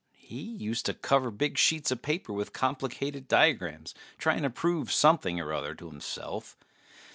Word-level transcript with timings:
He 0.17 0.41
used 0.41 0.87
to 0.87 0.95
cover 0.95 1.29
big 1.29 1.59
sheets 1.59 1.91
of 1.91 2.01
paper 2.01 2.33
with 2.33 2.53
complicated 2.53 3.27
diagrams 3.27 3.93
trying 4.17 4.41
to 4.41 4.49
prove 4.49 4.91
something 4.91 5.39
or 5.39 5.53
other 5.53 5.75
to 5.75 5.85
himself. 5.91 6.57